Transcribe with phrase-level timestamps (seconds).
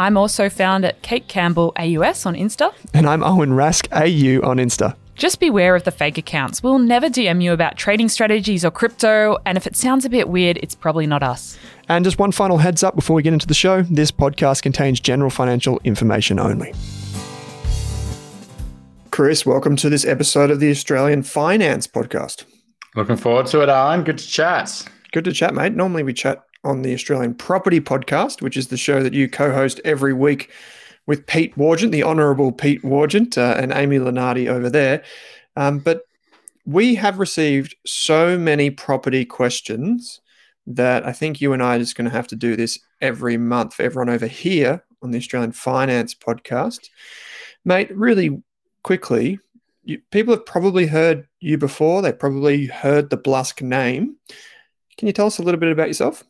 [0.00, 2.72] I'm also found at Kate Campbell AUS on Insta.
[2.94, 4.94] And I'm Owen Rask AU on Insta.
[5.16, 6.62] Just beware of the fake accounts.
[6.62, 10.28] We'll never DM you about trading strategies or crypto, and if it sounds a bit
[10.28, 11.58] weird, it's probably not us.
[11.88, 15.00] And just one final heads up before we get into the show this podcast contains
[15.00, 16.72] general financial information only.
[19.10, 22.44] Chris, welcome to this episode of the Australian Finance Podcast.
[22.94, 24.04] Looking forward to it, Owen.
[24.04, 24.88] Good to chat.
[25.10, 25.72] Good to chat, mate.
[25.72, 29.52] Normally we chat on the Australian Property Podcast, which is the show that you co
[29.52, 30.50] host every week
[31.06, 35.02] with Pete Wargent, the Honourable Pete Wargent, uh, and Amy Lunardi over there.
[35.56, 36.02] Um, but
[36.66, 40.20] we have received so many property questions
[40.66, 43.38] that I think you and I are just going to have to do this every
[43.38, 46.90] month for everyone over here on the Australian Finance Podcast.
[47.64, 48.42] Mate, really
[48.82, 49.40] quickly,
[49.84, 52.02] you, people have probably heard you before.
[52.02, 54.16] They probably heard the Blusk name.
[54.98, 56.22] Can you tell us a little bit about yourself?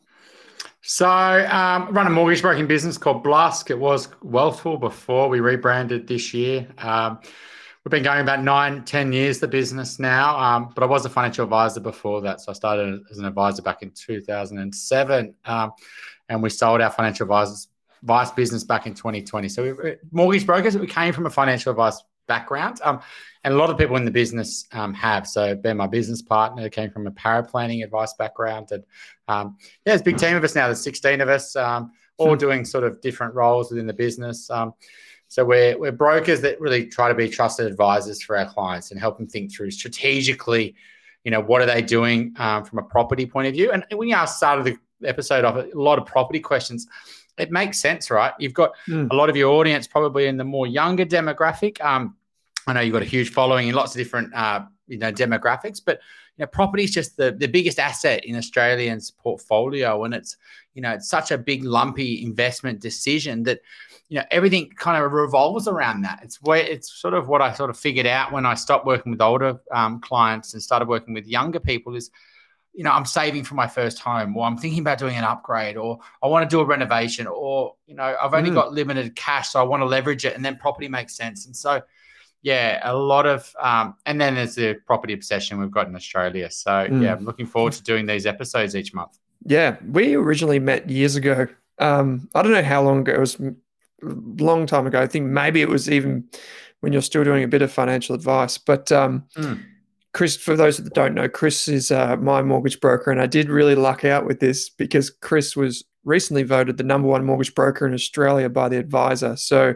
[0.81, 3.69] So, um, run a mortgage broking business called Blusk.
[3.69, 6.67] It was Wealthful before we rebranded this year.
[6.77, 7.19] Um,
[7.83, 10.39] we've been going about nine, ten years, the business now.
[10.39, 12.39] Um, but I was a financial advisor before that.
[12.39, 15.35] So I started as an advisor back in 2007.
[15.45, 15.71] Um,
[16.29, 17.67] and we sold our financial advisors
[18.01, 19.49] advice business back in 2020.
[19.49, 22.79] So we mortgage brokers, we came from a financial advice background.
[22.85, 23.01] Um,
[23.43, 25.27] and a lot of people in the business um, have.
[25.27, 28.69] So Ben, my business partner, came from a paraplanning advice background.
[28.71, 28.83] And
[29.27, 30.67] um, yeah, it's a big team of us now.
[30.67, 34.49] There's 16 of us, um, all doing sort of different roles within the business.
[34.49, 34.73] Um,
[35.27, 38.99] so we're, we're brokers that really try to be trusted advisors for our clients and
[38.99, 40.75] help them think through strategically,
[41.23, 43.71] you know, what are they doing um, from a property point of view?
[43.71, 46.87] And when you asked started the episode off, a lot of property questions
[47.39, 48.33] it makes sense, right?
[48.37, 49.09] You've got mm.
[49.09, 51.81] a lot of your audience probably in the more younger demographic.
[51.81, 52.15] Um,
[52.69, 55.81] I know you've got a huge following in lots of different, uh, you know, demographics,
[55.83, 55.99] but
[56.37, 60.37] you know, property is just the, the biggest asset in Australians' portfolio, and it's
[60.73, 63.59] you know, it's such a big lumpy investment decision that
[64.07, 66.19] you know everything kind of revolves around that.
[66.23, 69.11] It's where it's sort of what I sort of figured out when I stopped working
[69.11, 72.09] with older um, clients and started working with younger people is
[72.73, 75.75] you know, I'm saving for my first home, or I'm thinking about doing an upgrade,
[75.75, 78.53] or I want to do a renovation, or you know, I've only mm.
[78.53, 81.45] got limited cash, so I want to leverage it, and then property makes sense.
[81.45, 81.81] And so,
[82.41, 86.49] yeah, a lot of, um, and then there's the property obsession we've got in Australia.
[86.49, 87.03] So mm.
[87.03, 89.17] yeah, I'm looking forward to doing these episodes each month.
[89.45, 91.47] Yeah, we originally met years ago.
[91.79, 93.13] Um, I don't know how long ago.
[93.13, 93.53] It was a
[94.03, 95.01] long time ago.
[95.01, 96.25] I think maybe it was even
[96.81, 98.91] when you're still doing a bit of financial advice, but.
[98.91, 99.63] Um, mm
[100.11, 103.47] Chris, for those that don't know, Chris is uh, my mortgage broker, and I did
[103.47, 107.85] really luck out with this because Chris was recently voted the number one mortgage broker
[107.85, 109.35] in Australia by the Adviser.
[109.35, 109.75] So,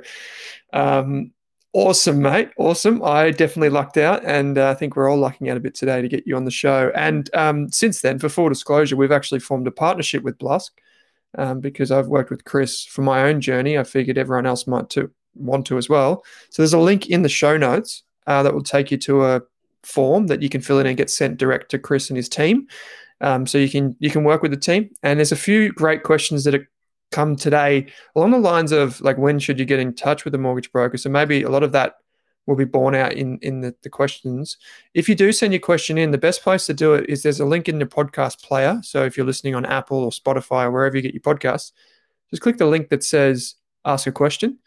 [0.74, 1.32] um,
[1.74, 2.52] awesome, mate.
[2.58, 3.04] Awesome.
[3.04, 6.02] I definitely lucked out, and uh, I think we're all lucking out a bit today
[6.02, 6.92] to get you on the show.
[6.96, 10.80] And um, since then, for full disclosure, we've actually formed a partnership with Blusk
[11.38, 13.78] um, because I've worked with Chris for my own journey.
[13.78, 16.24] I figured everyone else might too want to as well.
[16.50, 19.42] So there's a link in the show notes uh, that will take you to a
[19.84, 22.68] form that you can fill in and get sent direct to Chris and his team.
[23.22, 24.90] Um, so you can you can work with the team.
[25.02, 26.66] And there's a few great questions that have
[27.14, 30.38] come today along the lines of like when should you get in touch with a
[30.38, 30.98] mortgage broker.
[30.98, 31.96] So maybe a lot of that
[32.46, 34.58] will be borne out in in the, the questions.
[34.94, 37.40] If you do send your question in, the best place to do it is there's
[37.40, 38.82] a link in the podcast player.
[38.84, 41.72] So if you're listening on Apple or Spotify or wherever you get your podcasts,
[42.30, 43.56] just click the link that says
[43.86, 44.60] ask a question.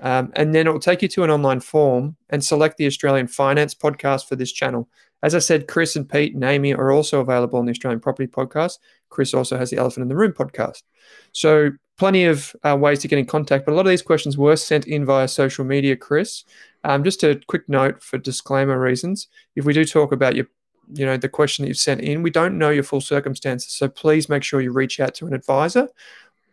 [0.00, 3.28] Um, and then it will take you to an online form and select the Australian
[3.28, 4.88] Finance podcast for this channel.
[5.24, 8.26] As I said, Chris and Pete and Amy are also available on the Australian Property
[8.26, 8.78] podcast.
[9.08, 10.82] Chris also has the Elephant in the Room podcast.
[11.32, 14.36] So, plenty of uh, ways to get in contact, but a lot of these questions
[14.36, 16.44] were sent in via social media, Chris.
[16.84, 19.28] Um, just a quick note for disclaimer reasons.
[19.56, 20.46] If we do talk about your
[20.92, 23.88] you know the question that you've sent in we don't know your full circumstances so
[23.88, 25.88] please make sure you reach out to an advisor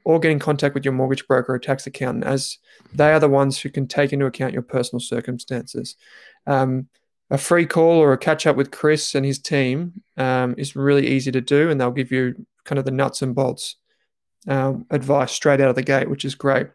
[0.03, 2.57] or get in contact with your mortgage broker or tax accountant, as
[2.93, 5.95] they are the ones who can take into account your personal circumstances.
[6.47, 6.87] Um,
[7.31, 11.07] a free call or a catch up with Chris and his team um, is really
[11.07, 12.35] easy to do, and they'll give you
[12.65, 13.77] kind of the nuts and bolts
[14.47, 16.67] um, advice straight out of the gate, which is great.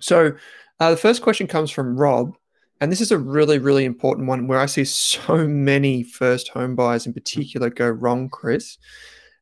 [0.00, 0.32] So,
[0.80, 2.36] uh, the first question comes from Rob,
[2.80, 6.76] and this is a really, really important one where I see so many first home
[6.76, 8.78] buyers in particular go wrong, Chris.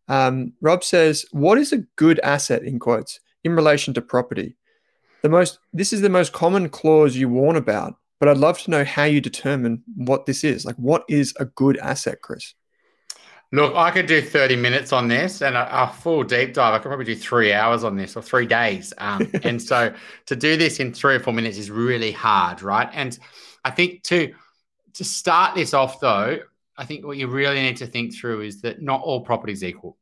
[0.09, 4.56] Um, Rob says, "What is a good asset?" In quotes in relation to property.
[5.23, 8.71] The most this is the most common clause you warn about, but I'd love to
[8.71, 10.65] know how you determine what this is.
[10.65, 12.55] Like, what is a good asset, Chris?
[13.53, 16.75] Look, I could do 30 minutes on this and a, a, full deep dive.
[16.75, 18.93] I could probably do three hours on this or three days.
[18.99, 19.95] Um, and so
[20.27, 22.89] to do this in three or four minutes is really hard, right?
[22.93, 23.17] And
[23.65, 24.35] I think to
[24.95, 26.39] to start this off though,
[26.77, 29.97] I think what you really need to think through is that not all properties equal.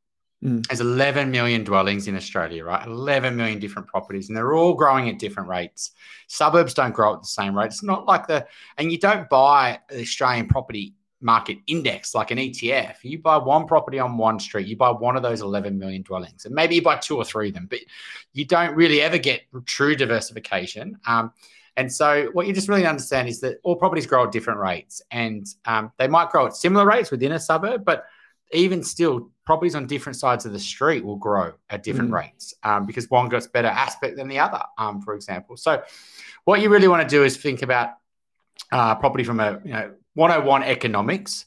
[0.45, 0.67] Mm.
[0.67, 2.87] There's 11 million dwellings in Australia, right?
[2.87, 5.93] 11 million different properties, and they're all growing at different rates.
[6.27, 7.67] Suburbs don't grow at the same rate.
[7.67, 8.47] It's not like the,
[8.77, 12.97] and you don't buy the Australian property market index like an ETF.
[13.03, 16.45] You buy one property on one street, you buy one of those 11 million dwellings,
[16.45, 17.81] and maybe you buy two or three of them, but
[18.35, 20.99] you don't really ever get true diversification.
[21.07, 21.33] Um,
[21.77, 25.01] and so, what you just really understand is that all properties grow at different rates,
[25.11, 28.05] and um, they might grow at similar rates within a suburb, but
[28.53, 32.15] even still, properties on different sides of the street will grow at different mm.
[32.15, 35.57] rates um, because one gets better aspect than the other, um, for example.
[35.57, 35.83] So,
[36.45, 37.91] what you really want to do is think about
[38.73, 41.47] uh, property from a you know 101 economics.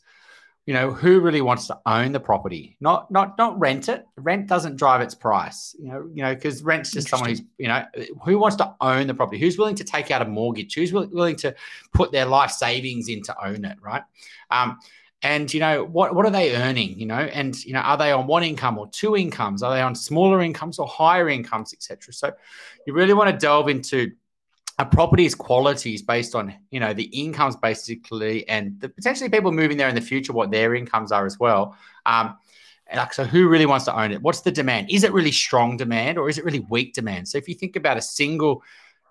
[0.65, 2.75] You know who really wants to own the property?
[2.81, 4.05] Not not not rent it.
[4.17, 7.69] Rent doesn't drive its price you know you know because rent's just someone who's you
[7.69, 7.85] know
[8.25, 9.39] who wants to own the property?
[9.39, 10.75] Who's willing to take out a mortgage?
[10.75, 11.55] Who's willing to
[11.93, 14.03] put their life savings in to own it right?
[14.51, 14.77] Um,
[15.23, 17.15] and you know what what are they earning you know?
[17.15, 19.63] And you know are they on one income or two incomes?
[19.63, 22.33] Are they on smaller incomes or higher incomes etc so
[22.85, 24.11] you really want to delve into
[24.79, 29.77] a property's qualities based on you know the incomes basically and the potentially people moving
[29.77, 31.75] there in the future what their incomes are as well.
[32.05, 32.37] Um,
[32.95, 34.21] like so who really wants to own it?
[34.21, 34.89] What's the demand?
[34.89, 37.27] Is it really strong demand or is it really weak demand?
[37.27, 38.63] So if you think about a single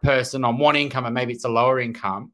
[0.02, 2.32] person on one income and maybe it's a lower income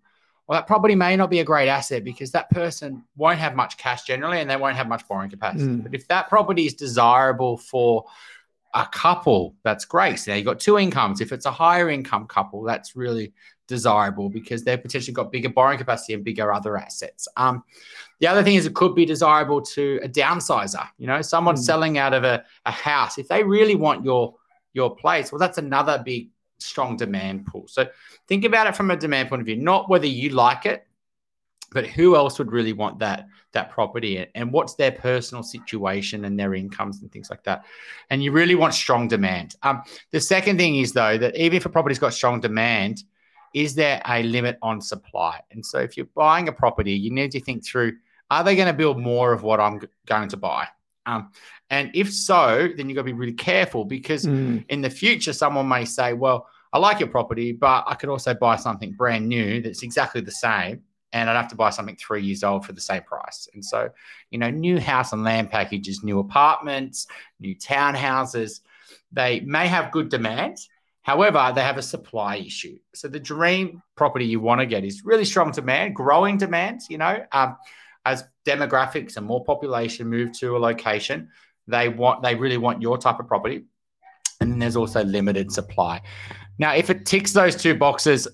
[0.53, 3.79] well that property may not be a great asset because that person won't have much
[3.79, 5.83] cash generally and they won't have much borrowing capacity mm.
[5.83, 8.05] but if that property is desirable for
[8.75, 10.19] a couple, that's great.
[10.19, 11.21] So you've got two incomes.
[11.21, 13.33] If it's a higher income couple, that's really
[13.69, 17.29] desirable because they've potentially got bigger borrowing capacity and bigger other assets.
[17.37, 17.65] Um,
[18.21, 20.87] the other thing is it could be desirable to a downsizer.
[20.99, 21.59] You know, someone mm.
[21.59, 23.19] selling out of a, a house.
[23.19, 24.35] If they really want your
[24.75, 26.31] your place, well, that's another big
[26.65, 27.65] strong demand pool.
[27.69, 27.89] So
[28.29, 30.87] think about it from a demand point of view, not whether you like it,
[31.73, 36.39] but who else would really want that that property and what's their personal situation and
[36.39, 37.65] their incomes and things like that.
[38.09, 39.57] And you really want strong demand.
[39.63, 43.05] Um, the second thing is though that even if a property's got strong demand
[43.55, 45.39] is there a limit on supply?
[45.51, 47.95] And so if you're buying a property you need to think through
[48.31, 50.69] are they going to build more of what i'm going to buy?
[51.05, 51.33] Um,
[51.73, 54.65] and if so then you've got to be really careful because mm.
[54.69, 58.33] in the future someone may say well i like your property but i could also
[58.33, 60.81] buy something brand new that's exactly the same
[61.13, 63.49] and I'd have to buy something three years old for the same price.
[63.53, 63.91] And so,
[64.31, 67.07] you know, new house and land packages, new apartments,
[67.39, 68.61] new townhouses,
[69.13, 70.57] they may have good demand.
[71.03, 72.79] However, they have a supply issue.
[72.95, 76.99] So the dream property you want to get is really strong demand, growing demand, you
[76.99, 77.57] know, um,
[78.05, 81.29] as demographics and more population move to a location,
[81.67, 83.65] they want they really want your type of property.
[84.41, 86.03] And then there's also limited supply.
[86.59, 88.29] Now, if it ticks those two boxes,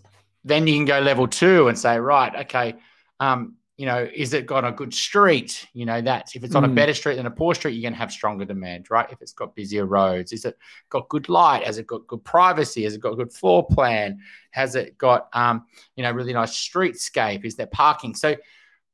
[0.45, 2.75] then you can go level two and say, right, okay,
[3.21, 5.67] um, you know, is it got a good street?
[5.73, 6.73] You know, that if it's on mm.
[6.73, 9.07] a better street than a poor street, you're going to have stronger demand, right?
[9.13, 10.59] If it's got busier roads, is it
[10.91, 11.65] got good light?
[11.65, 12.83] Has it got good privacy?
[12.83, 14.19] Has it got good floor plan?
[14.51, 17.45] Has it got, um, you know, really nice streetscape?
[17.45, 18.17] Is there parking?
[18.17, 18.35] So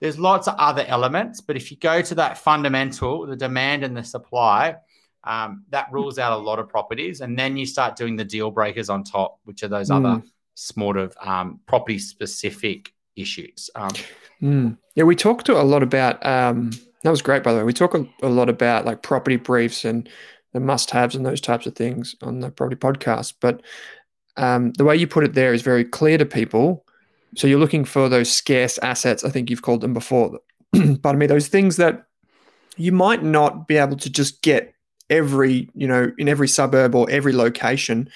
[0.00, 3.96] there's lots of other elements, but if you go to that fundamental, the demand and
[3.96, 4.76] the supply,
[5.24, 7.20] um, that rules out a lot of properties.
[7.20, 9.96] And then you start doing the deal breakers on top, which are those mm.
[9.96, 10.22] other
[10.54, 13.70] sort of um, property specific issues.
[13.74, 13.90] Um,
[14.42, 14.78] mm.
[14.94, 16.24] Yeah, we talked to a lot about.
[16.24, 16.70] Um,
[17.02, 17.64] that was great, by the way.
[17.64, 20.08] We talk a, a lot about like property briefs and
[20.52, 23.34] the must-haves and those types of things on the property podcast.
[23.40, 23.62] But
[24.36, 26.84] um, the way you put it there is very clear to people.
[27.37, 29.25] So you're looking for those scarce assets.
[29.25, 30.38] I think you've called them before.
[30.73, 31.26] pardon me.
[31.26, 32.07] Those things that
[32.76, 34.75] you might not be able to just get
[35.11, 38.09] every you know in every suburb or every location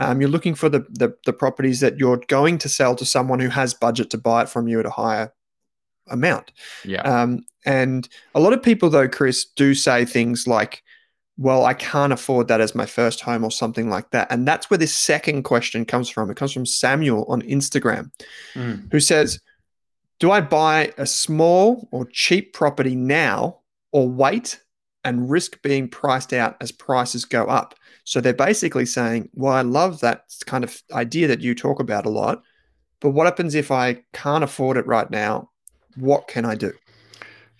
[0.00, 3.40] um, you're looking for the, the, the properties that you're going to sell to someone
[3.40, 5.32] who has budget to buy it from you at a higher
[6.08, 6.52] amount.
[6.84, 7.02] Yeah.
[7.02, 10.82] Um, and a lot of people, though, Chris, do say things like,
[11.38, 14.30] "Well, I can't afford that as my first home," or something like that.
[14.30, 16.30] And that's where this second question comes from.
[16.30, 18.10] It comes from Samuel on Instagram,
[18.54, 18.92] mm.
[18.92, 19.40] who says,
[20.18, 23.60] "Do I buy a small or cheap property now,
[23.92, 24.60] or wait
[25.04, 27.74] and risk being priced out as prices go up?"
[28.08, 32.06] So they're basically saying, well, I love that kind of idea that you talk about
[32.06, 32.42] a lot,
[33.00, 35.50] but what happens if I can't afford it right now?
[35.96, 36.72] What can I do?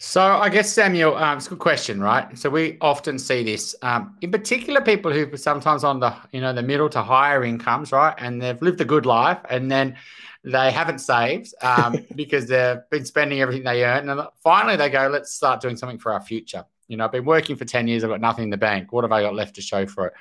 [0.01, 2.39] So I guess Samuel, um, it's a good question, right?
[2.39, 6.53] So we often see this, um, in particular, people who sometimes on the you know
[6.53, 9.97] the middle to higher incomes, right, and they've lived a good life, and then
[10.45, 15.09] they haven't saved um, because they've been spending everything they earn, and finally they go,
[15.09, 16.65] let's start doing something for our future.
[16.87, 18.93] You know, I've been working for 10 years, I've got nothing in the bank.
[18.93, 20.15] What have I got left to show for it?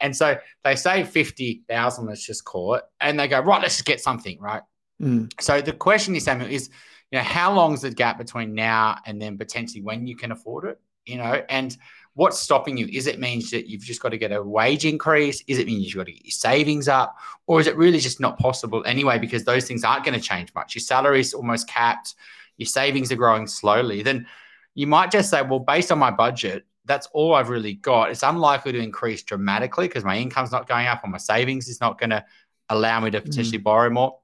[0.00, 2.84] And so they say 50,000, let's just call it.
[3.00, 4.62] And they go, right, let's just get something, right?
[5.00, 5.30] Mm.
[5.40, 6.70] So the question is, Samuel, is,
[7.10, 10.32] you know, how long is the gap between now and then potentially when you can
[10.32, 10.80] afford it?
[11.06, 11.76] You know, and
[12.14, 12.86] what's stopping you?
[12.92, 15.42] Is it means that you've just got to get a wage increase?
[15.46, 17.16] Is it mean you've got to get your savings up?
[17.46, 20.52] Or is it really just not possible anyway because those things aren't going to change
[20.54, 20.74] much?
[20.74, 22.14] Your salary is almost capped,
[22.56, 24.02] your savings are growing slowly.
[24.02, 24.26] Then
[24.74, 28.10] you might just say, well, based on my budget, that's all I've really got.
[28.10, 31.80] It's unlikely to increase dramatically because my income's not going up or my savings is
[31.80, 32.24] not going to
[32.68, 33.64] allow me to potentially mm.
[33.64, 34.18] borrow more.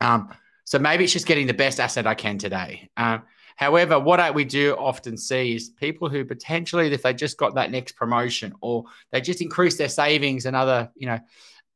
[0.00, 0.30] Um,
[0.70, 2.90] so maybe it's just getting the best asset I can today.
[2.96, 3.22] Um,
[3.56, 7.56] however, what I, we do often see is people who potentially, if they just got
[7.56, 11.18] that next promotion or they just increased their savings another, you know,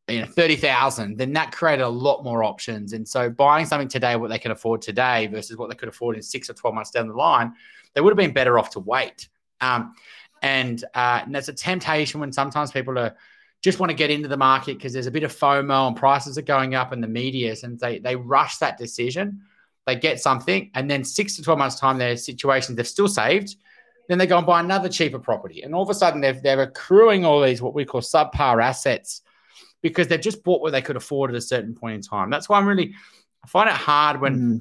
[0.07, 2.93] you know, 30,000, then that created a lot more options.
[2.93, 6.15] And so buying something today, what they can afford today versus what they could afford
[6.15, 7.53] in six or 12 months down the line,
[7.95, 9.29] they would have been better off to wait.
[9.61, 9.97] Um,
[10.41, 13.17] and, uh, and that's a temptation when sometimes people are
[13.65, 16.37] just want to get into the market because there's a bit of FOMO and prices
[16.37, 19.41] are going up and the media, and they they rush that decision.
[19.87, 23.57] They get something, and then six to twelve months time, their situation they've still saved.
[24.07, 26.61] Then they go and buy another cheaper property, and all of a sudden they're they're
[26.61, 29.23] accruing all these what we call subpar assets
[29.81, 32.29] because they've just bought what they could afford at a certain point in time.
[32.29, 32.95] That's why I'm really
[33.43, 34.61] I find it hard when.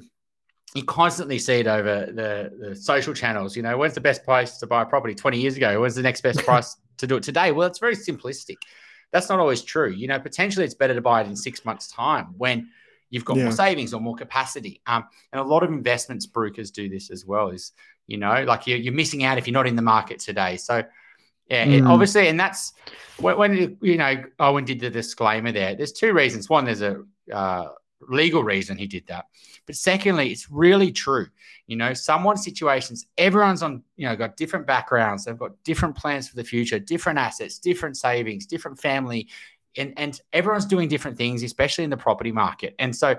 [0.76, 3.54] you constantly see it over the, the social channels.
[3.56, 5.80] You know, when's the best price to buy a property 20 years ago?
[5.80, 7.52] When's the next best price to do it today?
[7.52, 8.56] Well, it's very simplistic.
[9.14, 9.90] That's not always true.
[9.90, 12.68] You know, potentially it's better to buy it in six months' time when
[13.10, 13.44] you've got yeah.
[13.44, 14.80] more savings or more capacity.
[14.88, 17.50] Um, and a lot of investments brokers do this as well.
[17.50, 17.70] Is
[18.08, 20.56] you know, like you're, you're missing out if you're not in the market today.
[20.56, 20.82] So
[21.48, 21.78] yeah, mm.
[21.78, 22.72] it, obviously, and that's
[23.20, 25.76] when, when, you know Owen did the disclaimer there.
[25.76, 26.50] There's two reasons.
[26.50, 27.68] One, there's a uh,
[28.00, 29.26] legal reason he did that.
[29.66, 31.26] But secondly, it's really true.
[31.66, 36.28] You know, someone's situations, everyone's on, you know, got different backgrounds, they've got different plans
[36.28, 39.28] for the future, different assets, different savings, different family,
[39.76, 42.74] and, and everyone's doing different things, especially in the property market.
[42.78, 43.16] And so,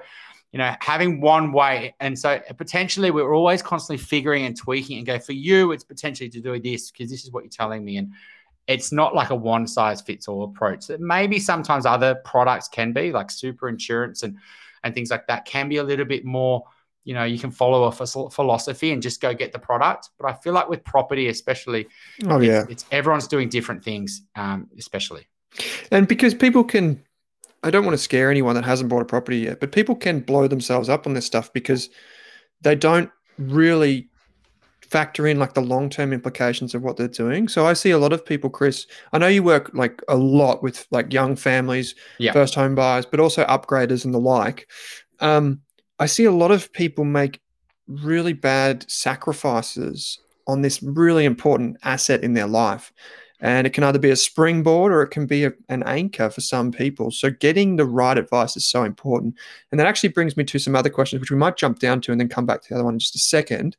[0.51, 5.05] you know, having one way, and so potentially we're always constantly figuring and tweaking and
[5.05, 7.97] go, for you, it's potentially to do this because this is what you're telling me.
[7.97, 8.13] And
[8.67, 10.85] it's not like a one size fits all approach.
[10.97, 14.37] Maybe sometimes other products can be like super insurance and
[14.85, 16.63] and things like that can be a little bit more
[17.03, 20.09] you know you can follow a philosophy and just go get the product.
[20.17, 21.87] But i feel like with property especially
[22.27, 22.61] oh yeah.
[22.61, 25.27] it's, it's everyone's doing different things um, especially.
[25.91, 27.03] And because people can
[27.63, 30.19] i don't want to scare anyone that hasn't bought a property yet but people can
[30.19, 31.89] blow themselves up on this stuff because
[32.61, 34.09] they don't really
[34.95, 37.49] factor in like the long-term implications of what they're doing.
[37.49, 38.87] So I see a lot of people, Chris.
[39.11, 42.31] I know you work like a lot with like young families, yeah.
[42.31, 44.69] first home buyers, but also upgraders and the like.
[45.19, 45.59] Um,
[45.99, 47.41] I see a lot of people make
[47.89, 52.93] really bad sacrifices on this really important asset in their life.
[53.41, 56.39] And it can either be a springboard or it can be a, an anchor for
[56.39, 57.11] some people.
[57.11, 59.35] So, getting the right advice is so important.
[59.71, 62.13] And that actually brings me to some other questions, which we might jump down to
[62.13, 63.75] and then come back to the other one in just a second.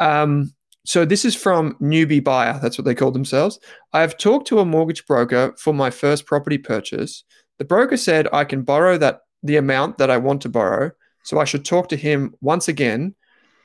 [0.00, 0.52] Um,
[0.84, 2.58] so this is from newbie buyer.
[2.60, 3.60] That's what they call themselves.
[3.92, 7.22] I have talked to a mortgage broker for my first property purchase.
[7.58, 10.90] The broker said I can borrow that the amount that I want to borrow.
[11.22, 13.14] So I should talk to him once again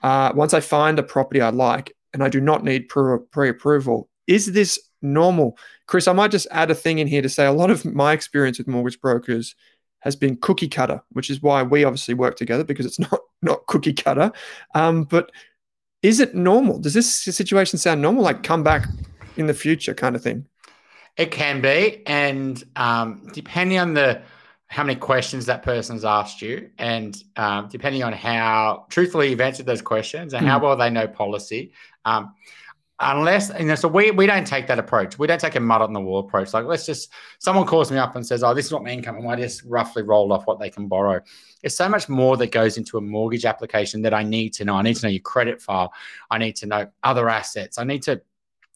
[0.04, 4.08] uh, once I find a property I like and I do not need pre approval.
[4.28, 5.58] Is this normal?
[5.88, 8.14] Chris, I might just add a thing in here to say a lot of my
[8.14, 9.56] experience with mortgage brokers
[10.00, 13.66] has been cookie cutter, which is why we obviously work together because it's not not
[13.66, 14.32] cookie cutter.
[14.76, 15.32] Um, but
[16.06, 16.78] is it normal?
[16.78, 18.24] Does this situation sound normal?
[18.24, 18.88] Like come back
[19.38, 20.46] in the future, kind of thing?
[21.18, 24.22] It can be, and um, depending on the
[24.68, 29.66] how many questions that person's asked you, and um, depending on how truthfully you've answered
[29.66, 30.50] those questions and mm.
[30.50, 30.66] how hmm.
[30.66, 31.72] well they know policy.
[32.04, 32.36] Um,
[33.00, 35.18] unless you know, so we we don't take that approach.
[35.18, 36.54] We don't take a mud on the wall approach.
[36.54, 39.18] Like let's just someone calls me up and says, "Oh, this is what my income,"
[39.18, 41.22] and I just roughly roll off what they can borrow.
[41.66, 44.76] There's so much more that goes into a mortgage application that I need to know.
[44.76, 45.92] I need to know your credit file.
[46.30, 47.80] I need to know other assets.
[47.80, 48.22] I need to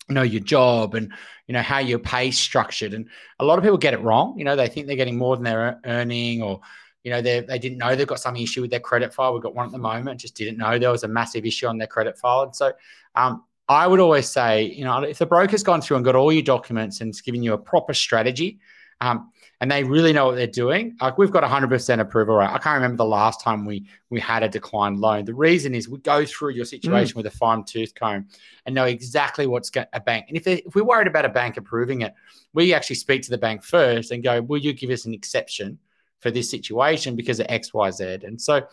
[0.10, 1.14] know your job and
[1.46, 4.44] you know how your pay structured and a lot of people get it wrong you
[4.44, 6.62] know they think they're getting more than they're earning or
[7.04, 9.44] you know they, they didn't know they've got some issue with their credit file we've
[9.44, 11.86] got one at the moment just didn't know there was a massive issue on their
[11.86, 12.74] credit file and so
[13.14, 16.34] um, i would always say you know if the broker's gone through and got all
[16.34, 18.58] your documents and it's giving you a proper strategy
[19.00, 19.32] um,
[19.62, 20.96] and they really know what they're doing.
[21.02, 22.50] Like we've got 100% approval rate.
[22.50, 25.26] I can't remember the last time we we had a declined loan.
[25.26, 27.18] The reason is we go through your situation mm.
[27.18, 28.28] with a fine tooth comb
[28.66, 30.26] and know exactly what's a bank.
[30.30, 32.14] And if if we're worried about a bank approving it,
[32.54, 35.78] we actually speak to the bank first and go, "Will you give us an exception
[36.20, 38.66] for this situation because of X, Y, Z?" And so,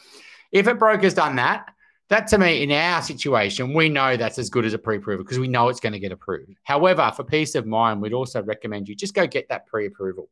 [0.52, 1.66] if a broker's done that,
[2.09, 5.40] that to me, in our situation, we know that's as good as a pre-approval because
[5.40, 6.55] we know it's going to get approved.
[6.62, 10.28] However, for peace of mind, we'd also recommend you just go get that pre-approval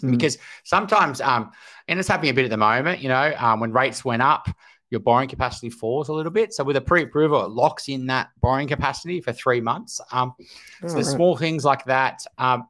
[0.00, 0.10] mm.
[0.10, 1.50] because sometimes, um,
[1.88, 4.48] and it's happening a bit at the moment, you know, um, when rates went up,
[4.90, 6.52] your borrowing capacity falls a little bit.
[6.52, 10.00] So with a pre-approval, it locks in that borrowing capacity for three months.
[10.10, 10.34] Um,
[10.82, 11.04] oh, so right.
[11.04, 12.24] small things like that.
[12.38, 12.66] Um,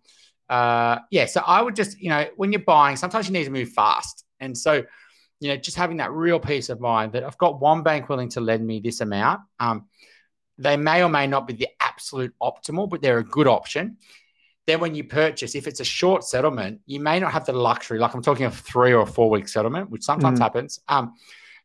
[0.49, 1.27] uh, yeah.
[1.27, 4.25] So I would just, you know, when you're buying, sometimes you need to move fast,
[4.39, 4.85] and so
[5.41, 8.29] you know, just having that real peace of mind that I've got one bank willing
[8.31, 9.41] to lend me this amount.
[9.59, 9.87] Um,
[10.59, 13.97] they may or may not be the absolute optimal, but they're a good option.
[14.71, 17.99] Then when you purchase, if it's a short settlement, you may not have the luxury,
[17.99, 20.43] like I'm talking of three or four week settlement, which sometimes mm.
[20.43, 20.79] happens.
[20.87, 21.15] Um,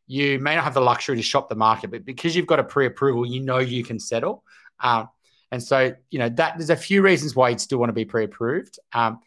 [0.08, 2.64] you may not have the luxury to shop the market, but because you've got a
[2.64, 4.42] pre-approval, you know you can settle.
[4.80, 5.08] Um,
[5.52, 8.04] and so, you know, that there's a few reasons why you'd still want to be
[8.04, 8.80] pre-approved.
[8.92, 9.20] Um,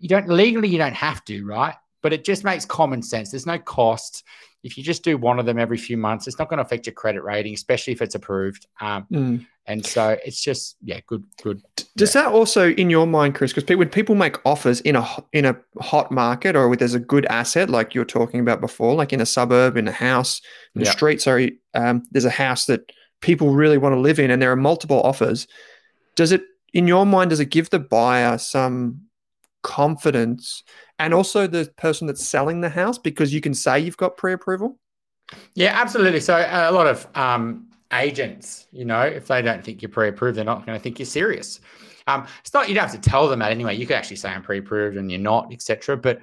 [0.00, 1.74] you don't legally, you don't have to, right?
[2.00, 3.32] But it just makes common sense.
[3.32, 4.24] There's no cost
[4.66, 6.86] if you just do one of them every few months, it's not going to affect
[6.86, 8.66] your credit rating, especially if it's approved.
[8.80, 9.46] Um, mm.
[9.68, 11.62] And so it's just yeah, good, good.
[11.96, 12.22] Does yeah.
[12.22, 13.52] that also, in your mind, Chris?
[13.52, 17.26] Because when people make offers in a in a hot market or there's a good
[17.26, 20.40] asset, like you're talking about before, like in a suburb, in a house,
[20.74, 24.30] in the street, sorry, um, there's a house that people really want to live in,
[24.30, 25.48] and there are multiple offers.
[26.16, 29.00] Does it, in your mind, does it give the buyer some
[29.66, 30.62] confidence
[31.00, 34.78] and also the person that's selling the house because you can say you've got pre-approval?
[35.54, 36.20] Yeah absolutely.
[36.20, 40.38] So uh, a lot of um, agents you know if they don't think you're pre-approved
[40.38, 41.60] they're not going to think you're serious.
[42.06, 43.74] Um, it's not you don't have to tell them that anyway.
[43.74, 46.20] You could actually say i'm pre-approved and you're not etc but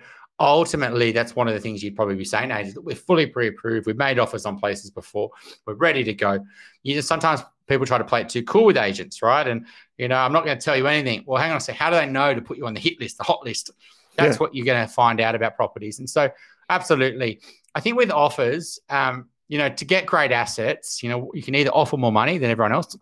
[0.47, 3.87] ultimately that's one of the things you'd probably be saying is that we're fully pre-approved.
[3.87, 5.31] We've made offers on places before.
[5.65, 6.39] We're ready to go.
[6.83, 9.47] You just sometimes people try to play it too cool with agents right?
[9.47, 9.65] And
[9.97, 11.23] you know i'm not going to tell you anything.
[11.25, 12.99] Well hang on a second how do they know to put you on the hit
[12.99, 13.71] list the hot list?
[14.15, 14.39] That's yeah.
[14.39, 15.99] what you're going to find out about properties.
[15.99, 16.29] And so,
[16.69, 17.41] absolutely,
[17.75, 21.55] I think with offers, um, you know, to get great assets, you know, you can
[21.55, 22.95] either offer more money than everyone else,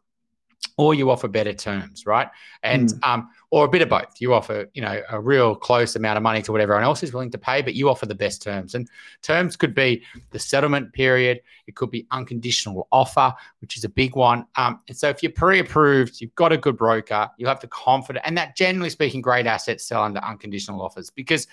[0.77, 2.29] or you offer better terms, right?
[2.63, 3.07] And mm.
[3.07, 4.19] um, or a bit of both.
[4.19, 7.13] You offer, you know, a real close amount of money to what everyone else is
[7.13, 8.75] willing to pay, but you offer the best terms.
[8.75, 8.89] And
[9.21, 11.41] terms could be the settlement period.
[11.67, 14.45] It could be unconditional offer, which is a big one.
[14.55, 18.23] Um, and so if you're pre-approved, you've got a good broker, you have the confidence,
[18.25, 21.47] and that generally speaking, great assets sell under unconditional offers because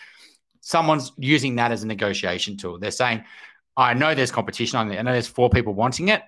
[0.61, 2.79] someone's using that as a negotiation tool.
[2.79, 3.25] They're saying,
[3.77, 4.99] I know there's competition on there.
[4.99, 6.23] I know there's four people wanting it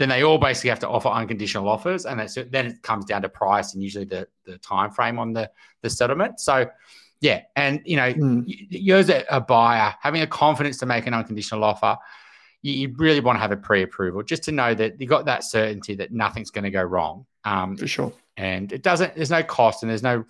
[0.00, 2.18] then they all basically have to offer unconditional offers, and
[2.50, 5.50] then it comes down to price and usually the the time frame on the
[5.82, 6.40] the settlement.
[6.40, 6.70] So,
[7.20, 8.44] yeah, and you know, mm.
[8.46, 11.98] you, as a, a, buyer having a confidence to make an unconditional offer,
[12.62, 15.44] you, you really want to have a pre-approval just to know that you got that
[15.44, 17.26] certainty that nothing's going to go wrong.
[17.44, 19.16] Um, For sure, and it doesn't.
[19.16, 20.24] There's no cost, and there's no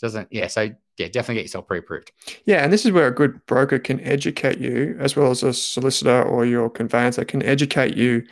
[0.00, 0.28] doesn't.
[0.30, 2.12] Yeah, so yeah, definitely get yourself pre-approved.
[2.44, 5.52] Yeah, and this is where a good broker can educate you, as well as a
[5.52, 8.24] solicitor or your conveyancer can educate you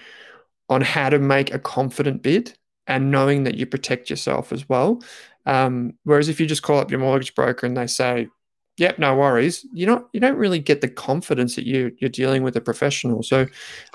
[0.69, 5.03] on how to make a confident bid and knowing that you protect yourself as well.
[5.47, 8.29] Um, whereas if you just call up your mortgage broker and they say,
[8.77, 12.43] "Yep, no worries," you not you don't really get the confidence that you you're dealing
[12.43, 13.23] with a professional.
[13.23, 13.47] So,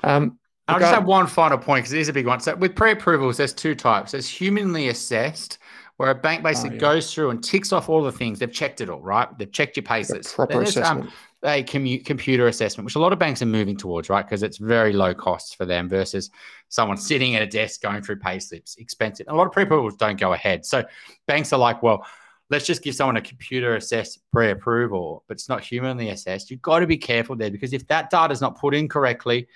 [0.02, 2.40] um, I'll just have one final point because it is a big one.
[2.40, 4.12] So with pre-approvals, there's two types.
[4.12, 5.58] There's humanly assessed,
[5.98, 6.80] where a bank basically oh, yeah.
[6.80, 9.28] goes through and ticks off all the things they've checked it all, right?
[9.38, 10.32] They've checked your paces.
[10.32, 11.06] proper assessment.
[11.06, 11.12] Um,
[11.44, 14.24] a commu- computer assessment, which a lot of banks are moving towards, right?
[14.24, 16.30] Because it's very low cost for them versus
[16.68, 19.26] someone sitting at a desk going through pay slips, expensive.
[19.28, 20.64] A lot of people don't go ahead.
[20.64, 20.84] So
[21.26, 22.06] banks are like, well,
[22.50, 26.50] let's just give someone a computer assessed pre approval, but it's not humanly assessed.
[26.50, 29.48] You've got to be careful there because if that data is not put in correctly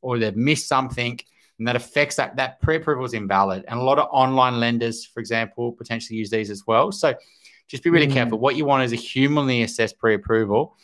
[0.00, 1.18] or they've missed something,
[1.58, 3.64] and that affects that that pre approval is invalid.
[3.66, 6.92] And a lot of online lenders, for example, potentially use these as well.
[6.92, 7.14] So
[7.68, 8.12] just be really mm.
[8.12, 8.38] careful.
[8.38, 10.76] What you want is a humanly assessed pre approval.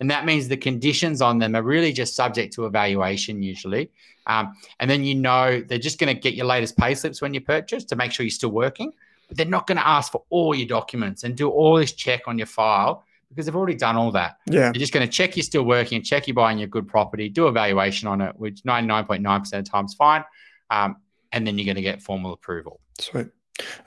[0.00, 3.90] And that means the conditions on them are really just subject to evaluation usually.
[4.26, 7.32] Um, and then you know they're just going to get your latest pay slips when
[7.32, 8.92] you purchase to make sure you're still working
[9.28, 12.22] but they're not going to ask for all your documents and do all this check
[12.26, 14.38] on your file because they've already done all that.
[14.46, 14.70] Yeah.
[14.72, 17.48] They're just going to check you're still working, check you're buying your good property, do
[17.48, 20.24] evaluation on it, which 99.9% of the time is fine.
[20.70, 20.96] Um,
[21.32, 22.80] and then you're going to get formal approval.
[23.00, 23.26] Sweet.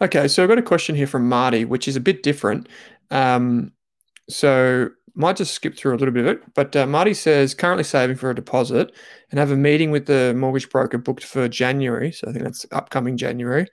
[0.02, 0.28] Okay.
[0.28, 2.67] So I've got a question here from Marty, which is a bit different.
[3.12, 3.72] Um,
[4.30, 7.84] so might just skip through a little bit of it, but uh, Marty says currently
[7.84, 8.93] saving for a deposit
[9.29, 12.12] and have a meeting with the mortgage broker booked for January.
[12.12, 13.67] So I think that's upcoming January.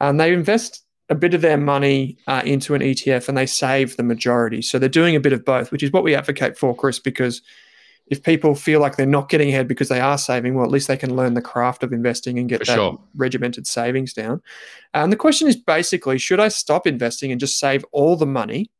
[0.00, 3.96] And they invest a bit of their money uh, into an ETF and they save
[3.96, 4.62] the majority.
[4.62, 7.42] So they're doing a bit of both, which is what we advocate for, Chris, because
[8.06, 10.86] if people feel like they're not getting ahead because they are saving, well, at least
[10.86, 13.00] they can learn the craft of investing and get for that sure.
[13.16, 14.40] regimented savings down.
[14.94, 18.70] And the question is basically should I stop investing and just save all the money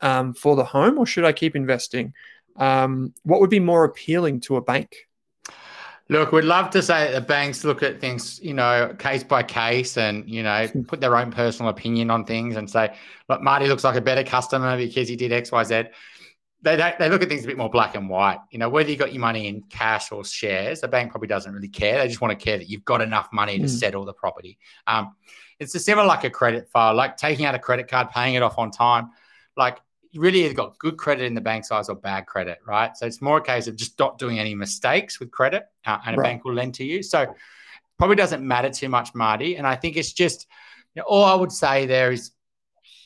[0.00, 2.14] um, for the home or should I keep investing?
[2.56, 5.08] Um, what would be more appealing to a bank?
[6.08, 9.44] Look, we'd love to say that the banks look at things, you know, case by
[9.44, 12.96] case and, you know, put their own personal opinion on things and say,
[13.28, 15.84] look, Marty looks like a better customer because he did X, Y, Z.
[16.62, 18.40] They, they, they look at things a bit more black and white.
[18.50, 21.54] You know, whether you got your money in cash or shares, the bank probably doesn't
[21.54, 21.98] really care.
[21.98, 23.70] They just want to care that you've got enough money to mm.
[23.70, 24.58] settle the property.
[24.88, 25.14] Um,
[25.60, 28.42] it's a similar like a credit file, like taking out a credit card, paying it
[28.42, 29.10] off on time.
[29.56, 29.78] Like
[30.12, 32.96] you really either got good credit in the bank size or bad credit, right?
[32.96, 36.16] So it's more a case of just not doing any mistakes with credit, uh, and
[36.16, 36.24] a right.
[36.24, 37.02] bank will lend to you.
[37.02, 37.34] So
[37.98, 39.56] probably doesn't matter too much, Marty.
[39.56, 40.46] And I think it's just
[40.94, 42.32] you know, all I would say there is,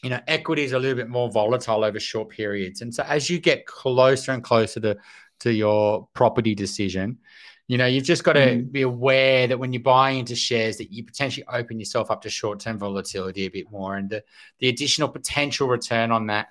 [0.03, 3.29] you know, equity is a little bit more volatile over short periods, and so as
[3.29, 4.97] you get closer and closer to
[5.41, 7.19] to your property decision,
[7.67, 8.73] you know, you've just got to mm.
[8.73, 12.31] be aware that when you're buying into shares, that you potentially open yourself up to
[12.31, 14.23] short-term volatility a bit more, and the,
[14.59, 16.49] the additional potential return on that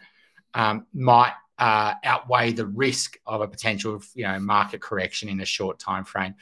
[0.53, 5.45] um, might uh, outweigh the risk of a potential, you know, market correction in a
[5.45, 6.35] short time frame.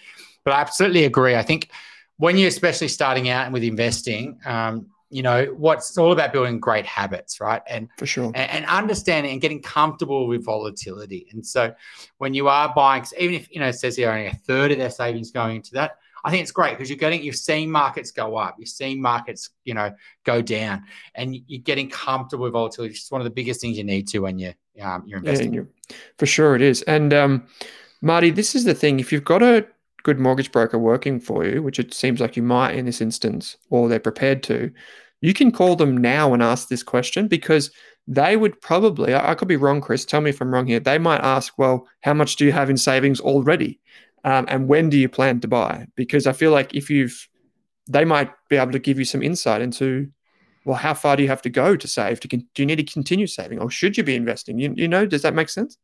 [0.44, 1.36] But I absolutely agree.
[1.36, 1.70] I think
[2.18, 6.86] when you're especially starting out with investing, um, you know, what's all about building great
[6.86, 7.62] habits, right?
[7.68, 11.28] And for sure, and, and, understanding and getting comfortable with volatility.
[11.34, 11.74] And so,
[12.18, 14.78] when you are buying, even if you know it says here only a third of
[14.78, 18.12] their savings going into that, I think it's great because you're getting you're seeing markets
[18.12, 19.92] go up, you're seeing markets you know
[20.24, 20.84] go down,
[21.16, 22.94] and you're getting comfortable with volatility.
[22.94, 25.54] It's one of the biggest things you need to when you um, you're investing.
[25.54, 26.82] Yeah, you're, for sure, it is.
[26.84, 27.48] And um,
[28.02, 29.66] Marty, this is the thing: if you've got a
[30.04, 33.58] good mortgage broker working for you, which it seems like you might in this instance,
[33.70, 34.72] or they're prepared to,
[35.22, 37.72] you can call them now and ask this question because
[38.08, 40.80] they would probably, I could be wrong, Chris, tell me if I'm wrong here.
[40.80, 43.80] They might ask, well, how much do you have in savings already?
[44.24, 45.88] Um, and when do you plan to buy?
[45.96, 47.28] Because I feel like if you've,
[47.88, 50.10] they might be able to give you some insight into,
[50.66, 52.20] well, how far do you have to go to save?
[52.20, 54.60] To con- do you need to continue saving, or should you be investing?
[54.60, 55.78] You, you know, does that make sense?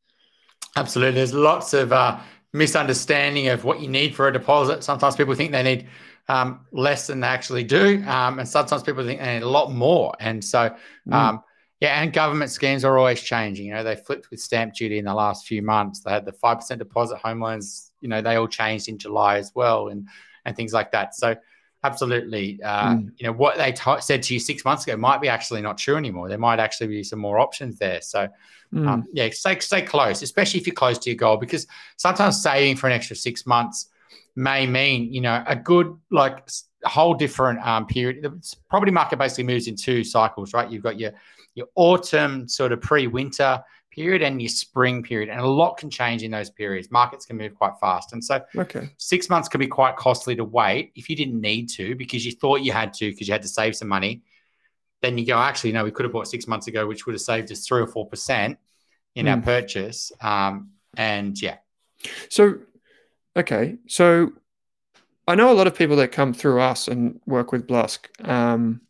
[0.75, 1.15] Absolutely.
[1.15, 2.19] There's lots of uh,
[2.53, 4.83] misunderstanding of what you need for a deposit.
[4.83, 5.87] Sometimes people think they need
[6.27, 9.71] um, less than they actually do, um, and sometimes people think they need a lot
[9.71, 10.13] more.
[10.19, 10.75] And so,
[11.09, 11.41] mm.
[11.81, 13.67] Um, yeah, and government schemes are always changing.
[13.67, 15.99] You know, they flipped with stamp duty in the last few months.
[15.99, 17.91] They had the five percent deposit home loans.
[18.01, 20.07] You know, they all changed in July as well, and
[20.45, 21.13] and things like that.
[21.13, 21.35] So,
[21.83, 23.11] absolutely, uh, mm.
[23.17, 25.77] you know, what they t- said to you six months ago might be actually not
[25.77, 26.29] true anymore.
[26.29, 28.01] There might actually be some more options there.
[28.01, 28.27] So,
[28.73, 28.87] mm.
[28.87, 32.77] um, yeah, stay stay close, especially if you're close to your goal, because sometimes saving
[32.77, 33.89] for an extra six months
[34.35, 36.47] may mean you know a good like
[36.83, 38.23] whole different um, period.
[38.23, 40.69] The property market basically moves in two cycles, right?
[40.69, 41.11] You've got your
[41.57, 46.21] your autumn sort of pre-winter period and your spring period and a lot can change
[46.21, 48.87] in those periods markets can move quite fast and so okay.
[48.97, 52.31] six months can be quite costly to wait if you didn't need to because you
[52.31, 54.21] thought you had to because you had to save some money
[55.01, 57.21] then you go actually no we could have bought six months ago which would have
[57.21, 58.59] saved us three or four percent
[59.15, 59.31] in mm.
[59.31, 59.43] our hmm.
[59.43, 61.57] purchase um, and yeah
[62.29, 62.59] so
[63.35, 64.31] okay so
[65.27, 68.81] i know a lot of people that come through us and work with Blusk um,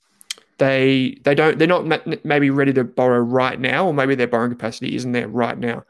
[0.57, 4.51] they they don't they're not maybe ready to borrow right now, or maybe their borrowing
[4.51, 5.83] capacity isn't there right now.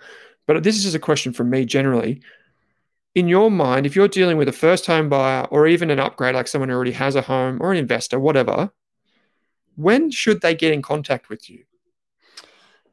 [0.46, 2.22] But this is just a question from me generally.
[3.16, 6.36] In your mind, if you're dealing with a first home buyer or even an upgrade,
[6.36, 8.72] like someone who already has a home or an investor, whatever,
[9.76, 11.64] when should they get in contact with you?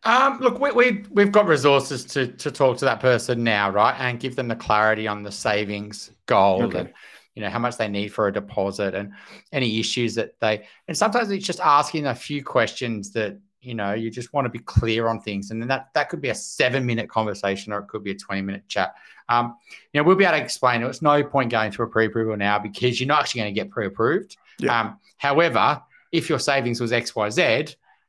[0.05, 3.95] Um, look, we, we we've got resources to to talk to that person now, right,
[3.99, 6.81] and give them the clarity on the savings goal Okay.
[6.81, 6.93] and
[7.35, 9.13] you know how much they need for a deposit and
[9.53, 10.67] any issues that they.
[10.89, 14.51] And sometimes it's just asking a few questions that you know you just want to
[14.51, 17.81] be clear on things, and then that that could be a seven minute conversation or
[17.81, 18.95] it could be a twenty minute chat.
[19.29, 19.57] Um,
[19.93, 20.87] you know, we'll be able to explain it.
[20.87, 23.71] It's no point going through a pre-approval now because you're not actually going to get
[23.71, 24.37] pre-approved.
[24.59, 24.79] Yeah.
[24.79, 27.67] Um, however, if your savings was X, Y, Z,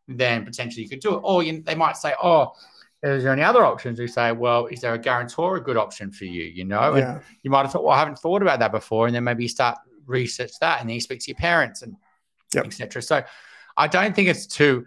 [0.09, 1.21] then potentially you could do it.
[1.23, 2.53] Or you, they might say, "Oh,
[3.05, 6.11] is there any other options?" We say, "Well, is there a guarantor a good option
[6.11, 7.19] for you?" You know, and Yeah.
[7.43, 9.49] you might have thought, "Well, I haven't thought about that before," and then maybe you
[9.49, 11.95] start research that, and then you speak to your parents and
[12.53, 12.65] Yep.
[12.67, 13.01] etc.
[13.01, 13.23] So,
[13.75, 14.85] I don't think it's too.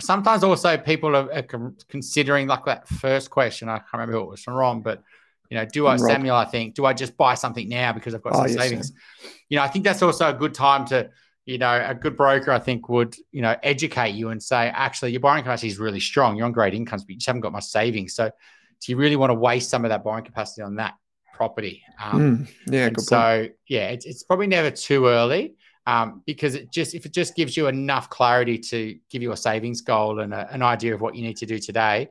[0.00, 1.42] Sometimes also people are, are
[1.88, 3.68] considering like that first question.
[3.68, 5.02] I can't remember who it was from Ron, but
[5.50, 6.00] you know, do I Rob.
[6.00, 6.36] Samuel?
[6.36, 8.92] I think do I just buy something now because I've got Oh, some yes, savings?
[9.48, 11.10] You know, I think that's also a good time to
[11.46, 15.12] you know, a good broker, I think, would, you know, educate you and say, actually,
[15.12, 16.36] your borrowing capacity is really strong.
[16.36, 18.14] You're on great incomes, but you just haven't got much savings.
[18.14, 20.94] So do you really want to waste some of that borrowing capacity on that
[21.34, 21.82] property?
[22.02, 23.08] Um, Mm, yeah, and good point.
[23.08, 25.54] so, yeah, it's, it's probably never too early
[25.86, 29.36] um, because it just, if it just gives you enough clarity to give you a
[29.36, 32.08] savings goal and a, an idea of what you need to do today,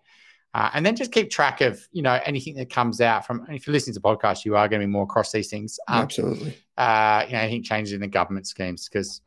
[0.53, 3.55] uh, and then just keep track of, you know, anything that comes out from, and
[3.55, 5.79] if you're listening to podcasts, you are going to be more across these things.
[5.87, 6.57] Um, Absolutely.
[6.77, 9.21] uh, you know, anything changes in the government schemes because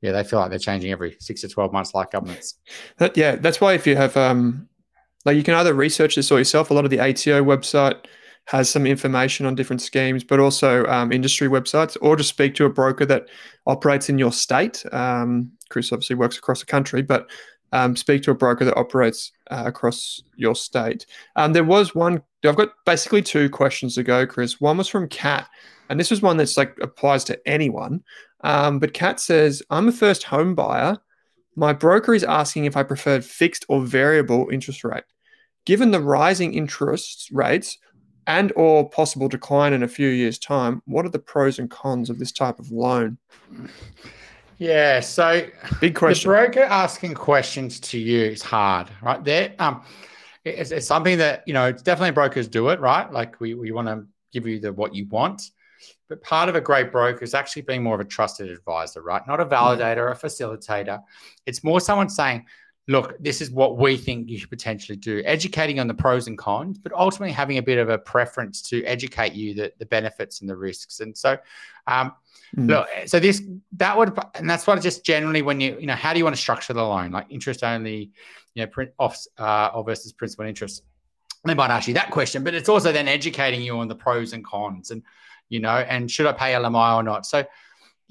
[0.00, 2.56] yeah, they feel like they're changing every six to twelve months, like governments.
[2.98, 4.68] That, yeah, that's why if you have um,
[5.24, 6.70] like you can either research this or yourself.
[6.70, 8.04] A lot of the ATO website
[8.46, 12.66] has some information on different schemes, but also um, industry websites, or just speak to
[12.66, 13.28] a broker that
[13.66, 14.84] operates in your state.
[14.92, 17.30] Um, Chris obviously works across the country, but
[17.74, 21.06] um, speak to a broker that operates uh, across your state.
[21.34, 22.22] Um, there was one.
[22.44, 24.60] I've got basically two questions to go, Chris.
[24.60, 25.48] One was from Kat,
[25.90, 28.04] and this was one that's like applies to anyone.
[28.44, 30.98] Um, but Kat says, "I'm a first home buyer."
[31.56, 35.04] My broker is asking if I preferred fixed or variable interest rate.
[35.64, 37.78] Given the rising interest rates
[38.28, 42.08] and or possible decline in a few years' time, what are the pros and cons
[42.08, 43.18] of this type of loan?
[44.58, 45.46] Yeah, so
[45.80, 46.30] Big question.
[46.30, 49.22] the broker asking questions to you is hard, right?
[49.22, 49.82] There, um,
[50.44, 53.10] it's, it's something that you know, it's definitely brokers do it, right?
[53.12, 55.42] Like we we want to give you the what you want,
[56.08, 59.26] but part of a great broker is actually being more of a trusted advisor, right?
[59.26, 61.02] Not a validator or a facilitator.
[61.46, 62.46] It's more someone saying,
[62.86, 66.36] look, this is what we think you should potentially do, educating on the pros and
[66.36, 70.40] cons, but ultimately having a bit of a preference to educate you the, the benefits
[70.42, 71.00] and the risks.
[71.00, 71.38] And so,
[71.86, 72.12] um,
[72.56, 72.68] Mm.
[72.68, 73.42] look, so this,
[73.78, 76.36] that would, and that's what just generally when you, you know, how do you want
[76.36, 77.10] to structure the loan?
[77.10, 78.12] Like interest only,
[78.54, 80.84] you know, print off, uh, or versus principal interest.
[81.44, 84.34] They might ask you that question, but it's also then educating you on the pros
[84.34, 85.02] and cons and,
[85.48, 87.26] you know, and should I pay LMI or not?
[87.26, 87.44] So,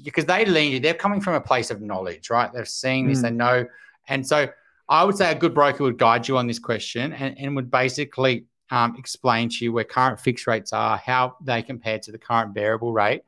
[0.04, 2.52] because they lean you, they're coming from a place of knowledge, right?
[2.52, 3.22] They're seeing this, Mm.
[3.22, 3.66] they know.
[4.10, 4.50] And so
[4.90, 7.72] I would say a good broker would guide you on this question and, and would
[7.72, 12.18] basically um, explain to you where current fixed rates are, how they compare to the
[12.18, 13.24] current variable rate.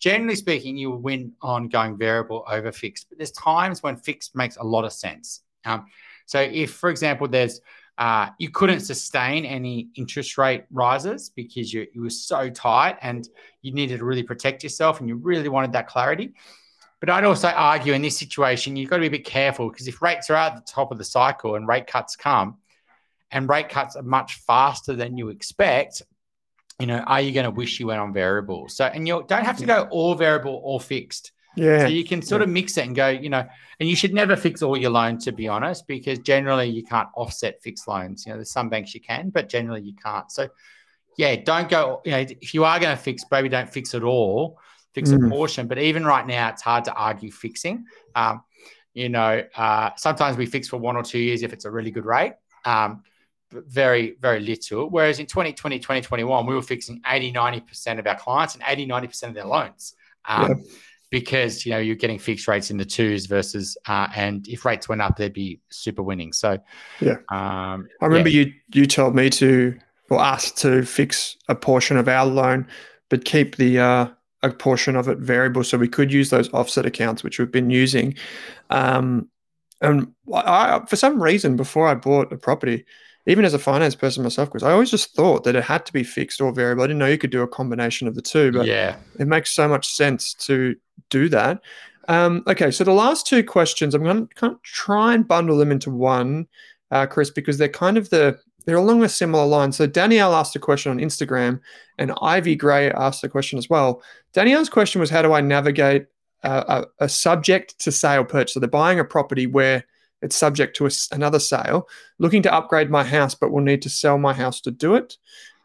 [0.00, 4.36] Generally speaking, you will win on going variable over fixed, but there's times when fixed
[4.36, 5.42] makes a lot of sense.
[5.64, 5.86] Um,
[6.26, 7.60] so if, for example, there's
[7.98, 13.28] uh, you couldn't sustain any interest rate rises because you, you were so tight and
[13.60, 16.32] you needed to really protect yourself and you really wanted that clarity.
[17.00, 19.86] But I'd also argue in this situation, you've got to be a bit careful because
[19.86, 22.56] if rates are at the top of the cycle and rate cuts come
[23.30, 26.02] and rate cuts are much faster than you expect,
[26.80, 28.68] you know, are you going to wish you went on variable?
[28.68, 31.32] So, and you don't have to go all variable or fixed.
[31.56, 31.80] Yeah.
[31.80, 33.44] So you can sort of mix it and go, you know,
[33.80, 37.08] and you should never fix all your loans, to be honest, because generally you can't
[37.14, 38.24] offset fixed loans.
[38.24, 40.30] You know, there's some banks you can, but generally you can't.
[40.30, 40.48] So,
[41.16, 44.04] yeah, don't go, you know, if you are going to fix, maybe don't fix it
[44.04, 44.58] all,
[44.98, 45.30] fix a Mm.
[45.30, 45.66] portion.
[45.68, 47.84] But even right now, it's hard to argue fixing.
[48.14, 48.42] Um,
[48.94, 51.90] you know, uh, sometimes we fix for one or two years if it's a really
[51.90, 52.32] good rate.
[52.64, 53.02] Um,
[53.50, 54.90] but very, very little.
[54.90, 59.28] Whereas in 2020, 2021, we were fixing 80, 90% of our clients and 80, 90%
[59.30, 59.94] of their loans.
[60.26, 60.54] Um, Yeah.
[61.10, 64.90] Because, you know, you're getting fixed rates in the twos versus, uh, and if rates
[64.90, 66.34] went up, they'd be super winning.
[66.34, 66.58] So,
[67.00, 67.16] Yeah.
[67.30, 69.78] Um, I remember you you told me to
[70.10, 72.66] or us to fix a portion of our loan,
[73.08, 74.08] but keep the uh,
[74.42, 77.70] a portion of it variable so we could use those offset accounts which we've been
[77.70, 78.14] using.
[78.70, 79.28] Um,
[79.80, 82.84] and I, for some reason, before I bought a property,
[83.26, 85.92] even as a finance person myself, because I always just thought that it had to
[85.92, 86.82] be fixed or variable.
[86.82, 88.96] I didn't know you could do a combination of the two, but yeah.
[89.18, 90.74] it makes so much sense to
[91.10, 91.60] do that.
[92.08, 95.58] Um, okay, so the last two questions, I'm going to kind of try and bundle
[95.58, 96.48] them into one,
[96.90, 99.72] uh, Chris, because they're kind of the they're along a similar line.
[99.72, 101.60] So Danielle asked a question on Instagram,
[101.98, 104.02] and Ivy Gray asked a question as well.
[104.32, 106.06] Danielle's question was, "How do I navigate
[106.42, 109.84] uh, a, a subject to sale purchase?" So they're buying a property where
[110.22, 111.88] It's subject to a, another sale.
[112.18, 115.16] Looking to upgrade my house, but will need to sell my house to do it.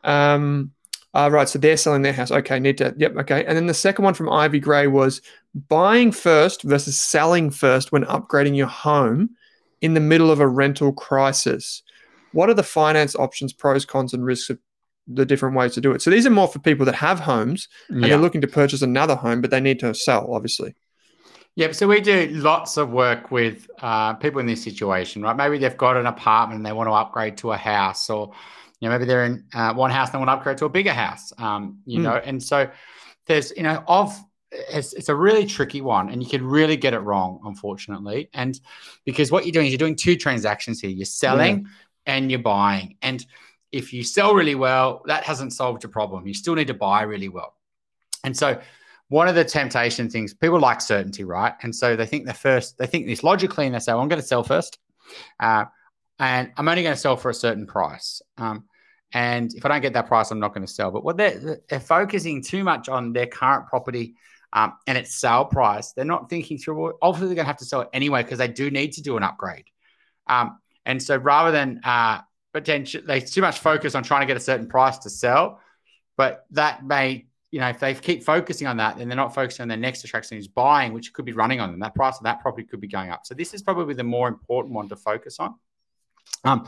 [0.03, 0.71] Um,
[1.13, 2.31] uh, right, so they're selling their house.
[2.31, 2.93] Okay, need to.
[2.97, 3.45] Yep, okay.
[3.45, 5.21] And then the second one from Ivy Gray was
[5.67, 9.29] buying first versus selling first when upgrading your home
[9.81, 11.83] in the middle of a rental crisis.
[12.33, 14.59] What are the finance options, pros, cons, and risks of
[15.07, 16.01] the different ways to do it?
[16.01, 18.09] So these are more for people that have homes and Yeah.
[18.09, 20.75] they're looking to purchase another home, but they need to sell, obviously.
[21.55, 21.75] Yep.
[21.75, 25.35] So we do lots of work with uh, people in this situation, right?
[25.35, 28.33] Maybe they've got an apartment and they want to upgrade to a house, or
[28.79, 30.69] you know, maybe they're in uh, one house and they want to upgrade to a
[30.69, 31.31] bigger house.
[31.37, 32.03] Um, you Mm.
[32.03, 32.69] know, and so
[33.27, 34.19] there's, you know, of
[34.51, 38.29] it's, it's a really tricky one, and you could really get it wrong, unfortunately.
[38.33, 38.59] And
[39.05, 41.67] because what you're doing is you're doing two transactions here: you're selling
[42.05, 42.97] and you're buying.
[43.01, 43.25] And
[43.71, 46.27] if you sell really well, that hasn't solved your problem.
[46.27, 47.55] You still need to buy really well.
[48.23, 48.61] And so
[49.13, 52.77] one of the temptation things people like certainty right and so they think the first
[52.79, 54.79] they think this logically and they say well, i'm going to sell first
[55.39, 55.65] uh,
[56.17, 58.63] and i'm only going to sell for a certain price um,
[59.13, 61.59] and if i don't get that price i'm not going to sell but what they're,
[61.69, 64.15] they're focusing too much on their current property
[64.53, 67.57] um, and its sale price they're not thinking through well, obviously they're going to have
[67.57, 69.65] to sell it anyway because they do need to do an upgrade
[70.25, 72.19] um, and so rather than uh,
[72.53, 75.59] potential they too much focus on trying to get a certain price to sell
[76.17, 79.61] but that may you know, if they keep focusing on that, then they're not focusing
[79.61, 81.79] on their next attraction is buying, which could be running on them.
[81.81, 83.27] That price of that property could be going up.
[83.27, 85.53] So this is probably the more important one to focus on.
[86.43, 86.67] Um,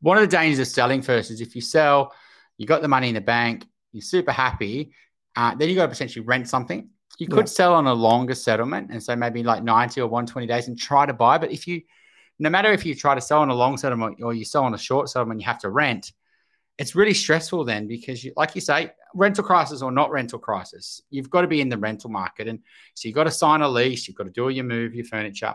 [0.00, 2.14] one of the dangers of selling first is if you sell,
[2.56, 4.94] you got the money in the bank, you're super happy,
[5.36, 6.88] uh, then you got to potentially rent something.
[7.18, 7.52] You could Yeah.
[7.52, 11.04] sell on a longer settlement, and so maybe like 90 or 120 days and try
[11.04, 11.36] to buy.
[11.36, 11.82] But if you,
[12.38, 14.74] no matter if you try to sell on a long settlement or you sell on
[14.74, 16.12] a short settlement, you have to rent
[16.78, 21.00] it's really stressful then because you, like you say rental crisis or not rental crisis
[21.10, 22.48] you've got to be in the rental market.
[22.48, 22.60] And
[22.94, 25.54] so you've got to sign a lease you've got to do your move your furniture.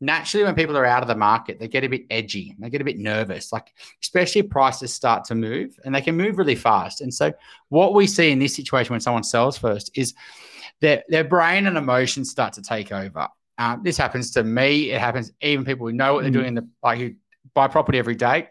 [0.00, 2.80] Naturally when people are out of the market they get a bit edgy they get
[2.80, 6.56] a bit nervous like especially if prices start to move and they can move really
[6.56, 7.00] fast.
[7.00, 7.32] And so
[7.68, 10.14] what we see in this situation when someone sells first is
[10.80, 14.90] their, their brain and emotions start to take over uh, this happens to me.
[14.90, 16.34] It happens even people who know what they're Mm.
[16.34, 17.14] doing in the like who
[17.54, 18.48] buy property every day.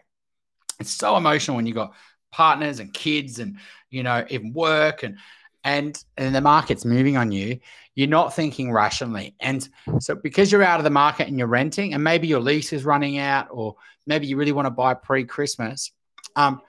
[0.80, 1.92] It's so emotional when you've got
[2.32, 3.58] partners and kids and
[3.90, 5.18] you know even work and
[5.62, 7.60] and and the market's moving on you
[7.96, 9.36] you're not thinking rationally.
[9.38, 9.68] And
[10.00, 12.84] so because you're out of the market and you're renting and maybe your lease is
[12.84, 15.92] running out or maybe you really want to buy pre-christmas
[16.34, 16.60] um,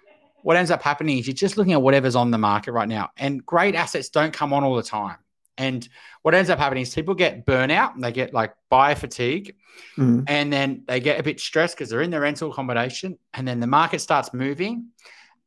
[0.44, 3.10] what ends up happening is you're just looking at whatever's on the market right now.
[3.18, 5.18] And great assets don't come on all the time
[5.58, 5.88] and
[6.22, 9.56] what ends up happening is people get burnout and they get like buyer fatigue
[9.98, 10.24] Mm.
[10.28, 13.60] and then they get a bit stressed because they're in their rental accommodation and then
[13.60, 14.88] the market starts moving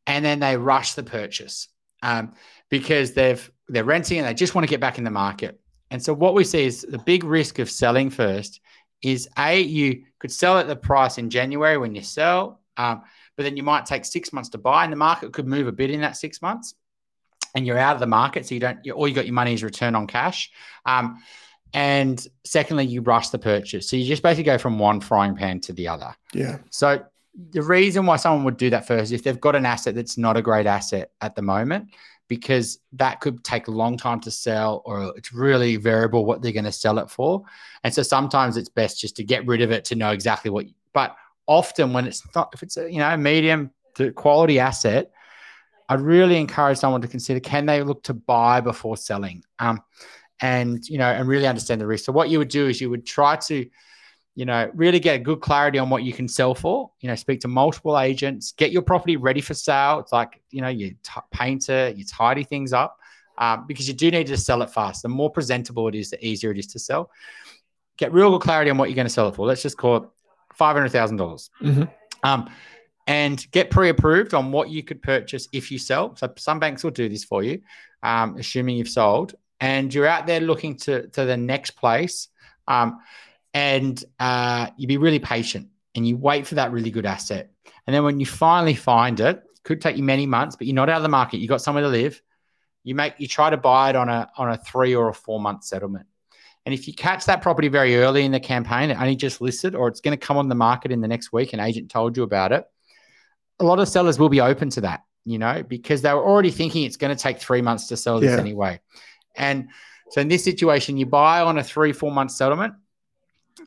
[0.06, 1.68] and then they rush the purchase
[2.02, 2.34] um,
[2.68, 5.58] because they've they're renting and they just want to get back in the market
[5.90, 8.60] and so what we see is the big risk of selling first
[9.00, 13.00] is a you could sell at the price in january when you sell um,
[13.36, 15.72] but then you might take six months to buy and the market could move a
[15.72, 16.74] bit in that six months
[17.54, 19.54] and you're out of the market so you don't you, all you got your money
[19.54, 20.50] is return on cash
[20.86, 21.18] um,
[21.74, 23.88] and secondly, you rush the purchase.
[23.88, 26.14] So you just basically go from one frying pan to the other.
[26.32, 26.58] Yeah.
[26.70, 27.04] So
[27.50, 30.16] the reason why someone would do that first is if they've got an asset that's
[30.16, 31.90] not a great asset at the moment,
[32.26, 36.52] because that could take a long time to sell or it's really variable what they're
[36.52, 37.42] going to sell it for.
[37.84, 40.66] And so sometimes it's best just to get rid of it to know exactly what,
[40.92, 45.10] but often when it's not, if it's a, you know, medium to quality asset,
[45.88, 49.42] I'd really encourage someone to consider can they look to buy before selling?
[49.58, 49.80] Um,
[50.40, 52.04] and you know, and really understand the risk.
[52.04, 53.68] So what you would do is you would try to,
[54.34, 56.90] you know, really get a good clarity on what you can sell for.
[57.00, 59.98] You know, speak to multiple agents, get your property ready for sale.
[59.98, 62.98] It's like you know, you t- paint it, you tidy things up,
[63.38, 65.02] um, because you do need to sell it fast.
[65.02, 67.10] The more presentable it is, the easier it is to sell.
[67.96, 69.44] Get real good clarity on what you're going to sell it for.
[69.44, 70.02] Let's just call it
[70.54, 71.50] five hundred thousand dollars.
[71.60, 71.90] Mhm.
[72.22, 72.48] Um,
[73.08, 76.14] and get pre-approved on what you could purchase if you sell.
[76.14, 77.62] So some banks will do this for you,
[78.02, 82.28] um, assuming you've sold, and you're out there looking to to the next place.
[82.68, 83.00] Um,
[83.54, 87.50] and uh, you be really patient and you wait for that really good asset.
[87.86, 90.74] And then when you finally find it, it could take you many months, but you're
[90.74, 91.38] not out of the market.
[91.38, 92.20] You got somewhere to live.
[92.84, 95.40] You make you try to buy it on a on a three or a four
[95.40, 96.06] month settlement.
[96.66, 99.74] And if you catch that property very early in the campaign, it only just listed,
[99.74, 102.14] or it's going to come on the market in the next week, an agent told
[102.14, 102.66] you about it.
[103.60, 106.50] A lot of sellers will be open to that, you know, because they were already
[106.50, 108.38] thinking it's going to take three months to sell this Yeah.
[108.38, 108.80] anyway.
[109.36, 109.68] And
[110.10, 112.74] so in this situation, you buy on a three, four month settlement.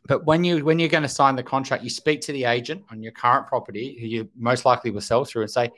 [0.07, 2.83] But when you when you're going to sign the contract, you speak to the agent
[2.89, 5.69] on your current property, who you most likely will sell through, and say,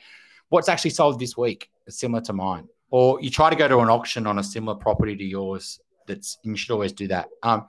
[0.50, 3.80] "What's actually sold this week that's similar to mine?" Or you try to go to
[3.80, 5.80] an auction on a similar property to yours.
[6.06, 7.30] That's and you should always do that.
[7.42, 7.68] Um,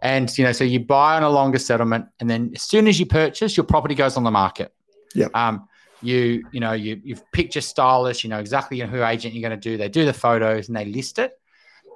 [0.00, 3.00] And you know, so you buy on a longer settlement, and then as soon as
[3.00, 4.72] you purchase, your property goes on the market.
[5.14, 5.28] Yeah.
[5.34, 5.68] Um,
[6.02, 9.58] you you know you you've picked your stylist, you know exactly who agent you're going
[9.58, 9.76] to do.
[9.76, 11.32] They do the photos and they list it,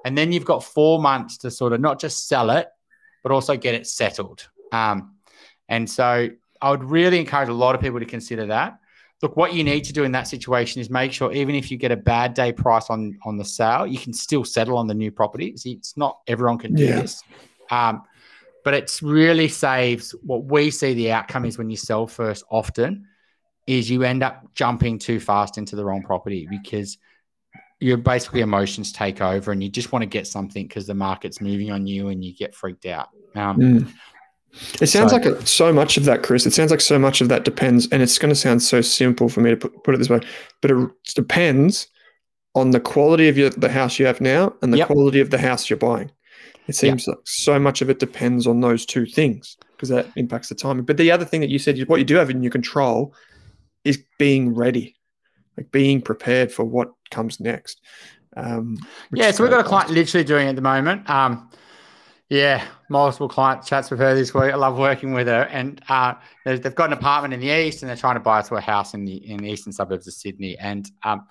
[0.04, 2.68] and then you've got four months to sort of not just sell it,
[3.22, 4.48] but also get it settled.
[4.72, 5.14] Um,
[5.68, 6.28] and so
[6.62, 8.78] I would really encourage a lot of people to consider that.
[9.20, 11.76] Look, what you need to do in that situation is make sure even if you
[11.76, 14.94] get a bad day price on on the sale, you can still settle on the
[14.94, 15.56] new property.
[15.56, 17.00] See, it's not everyone can do Yeah.
[17.00, 17.22] this.
[17.70, 18.02] Um,
[18.64, 23.07] but it's really saves what we see the outcome is when you sell first often
[23.68, 26.96] is you end up jumping too fast into the wrong property because
[27.80, 31.40] your basically emotions take over and you just want to get something because the market's
[31.40, 33.08] moving on you and you get freaked out.
[33.36, 33.92] Um, Mm.
[34.80, 36.46] It sounds So- like so much of that, Chris.
[36.46, 39.28] It sounds like so much of that depends, and it's going to sound so simple
[39.28, 40.20] for me to put, put it this way,
[40.62, 41.86] but it depends
[42.54, 44.86] on the quality of your, the house you have now and the Yep.
[44.86, 46.10] quality of the house you're buying.
[46.66, 50.48] It seems like so much of it depends on those two things because that impacts
[50.48, 50.84] the timing.
[50.86, 53.14] But the other thing that you said, what you do have in your control
[53.84, 54.96] is being ready,
[55.56, 57.80] like being prepared for what comes next.
[58.36, 58.78] Um,
[59.12, 61.08] Yeah, so we've got a client literally doing it at the moment.
[61.08, 61.50] Um,
[62.28, 64.52] yeah, multiple client chats with her this week.
[64.52, 66.14] I love working with her, and uh,
[66.44, 68.92] they've got an apartment in the east, and they're trying to buy us a house
[68.92, 70.58] in the in the eastern suburbs of Sydney.
[70.58, 71.26] And um,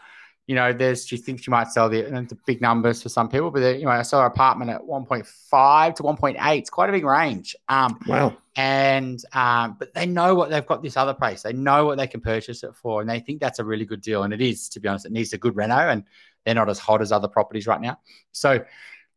[0.48, 3.28] you know, there's she thinks she might sell the, and the big numbers for some
[3.28, 6.58] people, but you know, I sell her apartment at 1.5 to 1.8.
[6.58, 7.56] It's quite a big range.
[7.68, 8.36] Um, Wow.
[8.56, 11.44] and um, but they know what they've got this other place.
[11.44, 14.02] They know what they can purchase it for, and they think that's a really good
[14.02, 14.24] deal.
[14.24, 16.06] And it is, to be honest, it needs a good reno, and
[16.46, 18.00] they're not as hot as other properties right now.
[18.32, 18.64] So,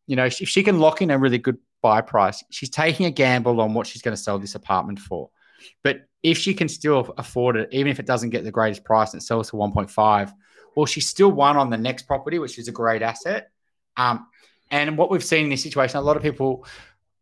[0.08, 3.10] you know, if she can lock in a really good buy price, she's taking a
[3.10, 5.30] gamble on what she's going to sell this apartment for.
[5.84, 9.12] But if she can still afford it, even if it doesn't get the greatest price
[9.12, 10.32] and it sells for 1.5,
[10.74, 13.50] well, she's still won on the next property, which is a great asset.
[13.96, 14.26] Um,
[14.70, 16.64] and what we've seen in this situation, a lot of people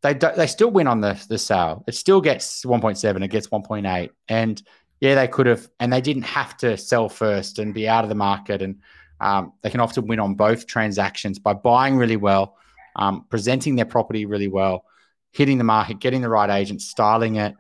[0.03, 1.84] they they still win on the the sale.
[1.86, 4.62] It still gets 1.7, it gets 1.8, and
[5.01, 8.09] yeah, they could have, and they didn't have to sell first and be out of
[8.09, 8.80] the market, and
[9.20, 12.57] um, they can often win on both transactions by buying really well,
[12.96, 14.84] um, presenting their property really well,
[15.32, 17.55] hitting the market, getting the right agent, styling it,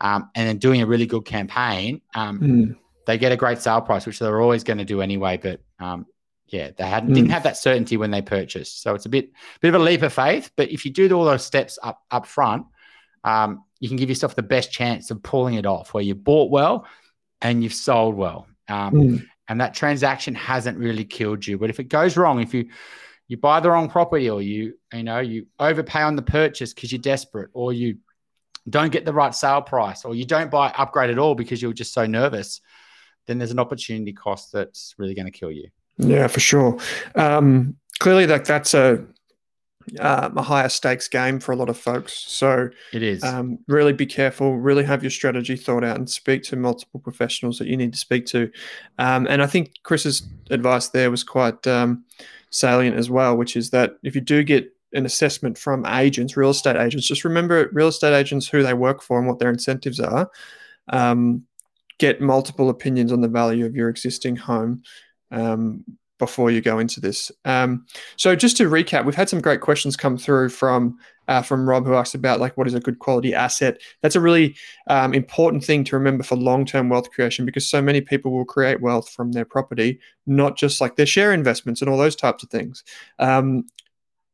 [0.00, 2.00] um, and then doing a really good campaign.
[2.14, 2.76] Um, Mm.
[3.06, 5.36] They get a great sale price, which they're always going to do anyway.
[5.36, 6.06] But um,
[6.46, 7.14] yeah, they hadn't Mm.
[7.14, 9.30] didn't have that certainty when they purchased, so it's a bit
[9.60, 10.50] bit of a leap of faith.
[10.56, 12.66] But if you do all those steps up up front,
[13.24, 16.50] um, you can give yourself the best chance of pulling it off, where you bought
[16.50, 16.86] well
[17.40, 19.26] and you've sold well, um, Mm.
[19.48, 21.58] and that transaction hasn't really killed you.
[21.58, 22.68] But if it goes wrong, if you
[23.28, 26.92] you buy the wrong property, or you you know you overpay on the purchase because
[26.92, 27.98] you're desperate, or you
[28.68, 31.72] don't get the right sale price, or you don't buy upgrade at all because you're
[31.72, 32.60] just so nervous,
[33.26, 35.68] then there's an opportunity cost that's really going to kill you.
[35.98, 36.78] Yeah, for sure.
[37.14, 39.04] Um, clearly, like that's a
[39.98, 42.12] um, a higher stakes game for a lot of folks.
[42.14, 43.22] So It is.
[43.24, 44.56] um, really be careful.
[44.58, 47.98] Really have your strategy thought out and speak to multiple professionals that you need to
[47.98, 48.50] speak to.
[48.98, 52.04] Um, and I think Chris's advice there was quite um,
[52.50, 56.50] salient as well, which is that if you do get an assessment from agents, real
[56.50, 59.98] estate agents, just remember real estate agents who they work for and what their incentives
[59.98, 60.30] are.
[60.88, 61.44] Um,
[62.02, 64.82] get multiple opinions on the value of your existing home
[65.30, 65.84] um,
[66.18, 67.30] before you go into this.
[67.44, 67.86] Um,
[68.16, 70.98] so just to recap, we've had some great questions come through from
[71.28, 73.80] uh, from Rob who asked about like what is a good quality asset.
[74.00, 74.56] That's a really
[74.88, 78.44] um, important thing to remember for long term wealth creation because so many people will
[78.44, 82.42] create wealth from their property, not just like their share investments and all those types
[82.42, 82.82] of things.
[83.20, 83.68] Um,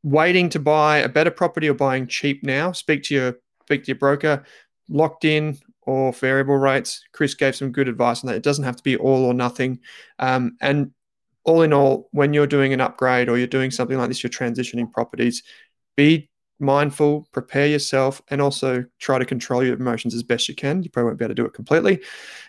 [0.03, 3.89] waiting to buy a better property or buying cheap now, speak to your speak to
[3.89, 4.43] your broker,
[4.89, 5.59] locked in
[5.89, 7.03] or variable rates.
[7.13, 8.37] Chris gave some good advice on that.
[8.37, 9.81] It doesn't have to be all or nothing.
[10.19, 10.91] Um, and
[11.45, 14.29] all in all, when you're doing an upgrade or you're doing something like this, you're
[14.29, 15.43] transitioning properties,
[15.97, 16.29] be
[16.61, 20.83] mindful, prepare yourself, and also try to control your emotions as best you can.
[20.83, 22.03] You probably won't be able to do it completely.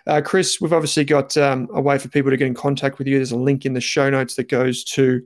[0.05, 3.07] Uh, Chris, we've obviously got um, a way for people to get in contact with
[3.07, 3.15] you.
[3.15, 5.25] There's a link in the show notes that goes to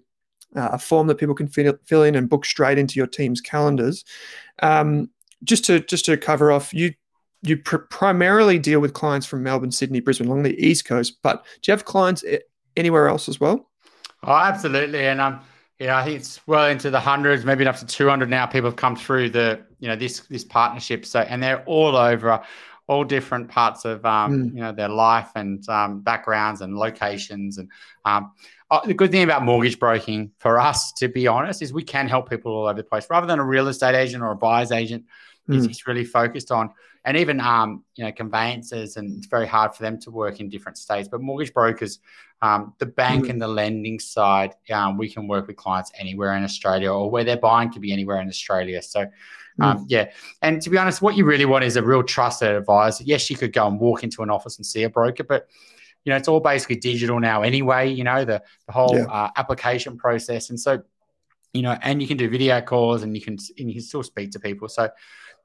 [0.56, 4.06] uh, a form that people can fill, in and book straight into your team's calendars.
[4.62, 5.10] Um,
[5.44, 6.94] just to just to cover off, you
[7.44, 11.18] you pr- primarily deal with clients from Melbourne, Sydney, Brisbane, along the east coast.
[11.22, 12.24] But do you have clients
[12.76, 13.70] anywhere else as well?
[14.24, 15.06] Oh, absolutely.
[15.06, 15.42] And um,
[15.80, 18.46] you know, I think it's well into the hundreds, maybe up to 200 now.
[18.46, 21.06] People have come through the, you know, this this partnership.
[21.06, 22.42] So, and they're all over,
[22.88, 24.56] all different parts of, um, Mm.
[24.56, 27.58] you know, their life and um, backgrounds and locations.
[27.58, 27.70] And
[28.06, 28.32] um,
[28.72, 32.08] oh, the good thing about mortgage broking for us, to be honest, is we can
[32.08, 33.08] help people all over the place.
[33.10, 35.04] Rather than a real estate agent or a buyer's agent,
[35.50, 36.70] is, is really focused on.
[37.06, 40.50] And even um, you know, conveyancers, and it's very hard for them to work in
[40.50, 41.10] different states.
[41.10, 42.00] But mortgage brokers,
[42.42, 43.30] um, the bank Mm.
[43.32, 47.24] and the lending side, um, we can work with clients anywhere in Australia, or where
[47.24, 48.82] they're buying could be anywhere in Australia.
[48.82, 49.06] So.
[49.60, 50.10] Um, yeah,
[50.42, 53.04] and to be honest, what you really want is a real trusted advisor.
[53.04, 55.48] Yes, you could go and walk into an office and see a broker, but
[56.04, 57.88] you know it's all basically digital now anyway.
[57.92, 59.04] You know the the whole Yeah.
[59.04, 60.82] uh, application process, and so
[61.54, 64.02] you know, and you can do video calls and you can and you can still
[64.02, 64.68] speak to people.
[64.70, 64.90] So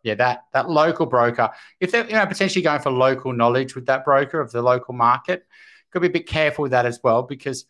[0.02, 3.86] yeah, that that local broker, if they're you know potentially going for local knowledge with
[3.86, 5.46] that broker of the local market,
[5.90, 7.64] could be a bit careful with that as well because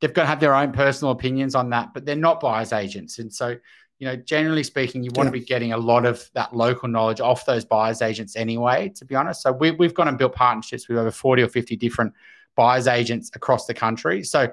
[0.00, 3.18] they've got to have their own personal opinions on that, but they're not buyers agents,
[3.18, 3.56] and so
[4.00, 5.32] you know, generally speaking, you want Yeah.
[5.32, 8.90] to be getting a lot of that local knowledge off those buyers agents anyway.
[8.90, 11.74] To be honest, so we, we've gone and built partnerships with over forty or fifty
[11.74, 12.12] different
[12.54, 14.22] buyers agents across the country.
[14.22, 14.52] So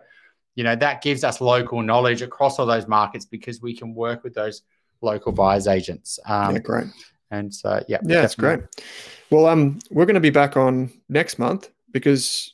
[0.55, 4.23] you know that gives us local knowledge across all those markets because we can work
[4.23, 4.63] with those
[5.01, 6.17] local buyers agents.
[6.25, 6.87] Um, yeah, great.
[7.35, 8.67] And so yeah, Yeah, it's definitely.
[8.67, 8.85] great.
[9.29, 12.53] Well, um, we're going to be back on next month because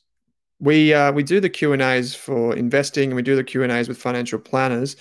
[0.59, 3.63] we uh, we do the Q and A's for investing and we do the Q
[3.63, 4.95] and A's with financial planners,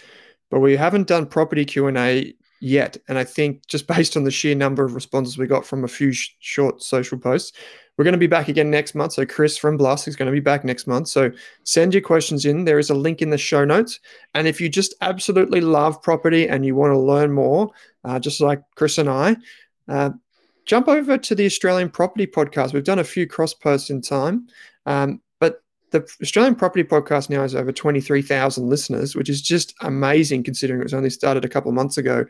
[0.50, 2.96] but we haven't done property Q and A yet.
[3.08, 5.88] And I think just based on the sheer number of responses we got from a
[5.88, 7.52] few sh- short social posts,
[7.96, 9.12] we're going to be back again next month.
[9.12, 11.08] So Chris from Blusk is going to be back next month.
[11.08, 11.30] So
[11.64, 12.64] send your questions in.
[12.64, 14.00] There is a link in the show notes.
[14.34, 17.70] And if you just absolutely love property and you want to learn more,
[18.04, 19.36] uh, just like Chris and I.
[19.90, 20.10] Uh,
[20.64, 22.72] jump over to the Australian Property Podcast.
[22.72, 24.46] We've done a few cross posts in time,
[24.86, 30.44] um, but the Australian Property Podcast now has over 23,000 listeners, which is just amazing
[30.44, 32.24] considering it was only started a couple of months ago.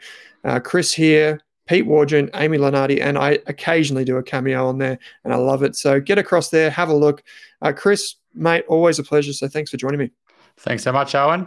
[0.44, 4.98] Uh, Chris here, Pete Wargent, Amy Lunardi, and I occasionally do a cameo on there,
[5.24, 5.76] and I love it.
[5.76, 7.22] So get across there, have a look.
[7.62, 9.32] Uh, Chris, mate, always a pleasure.
[9.32, 10.10] So thanks for joining me.
[10.56, 11.46] Thanks so much, Owen.